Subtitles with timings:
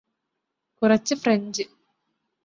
[0.81, 1.63] കുറച്ച് ഫ്രഞ്ച്